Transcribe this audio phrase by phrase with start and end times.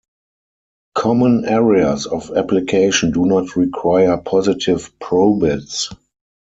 [0.95, 5.91] Common areas of application do not require positive probits.